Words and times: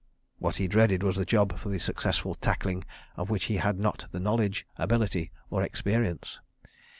What 0.39 0.55
he 0.55 0.67
dreaded 0.67 1.03
was 1.03 1.15
the 1.15 1.25
job 1.27 1.55
for 1.59 1.69
the 1.69 1.77
successful 1.77 2.33
tackling 2.33 2.85
of 3.15 3.29
which 3.29 3.43
he 3.43 3.57
had 3.57 3.77
not 3.77 4.05
the 4.11 4.19
knowledge, 4.19 4.65
ability 4.75 5.31
or 5.51 5.61
experience. 5.61 6.39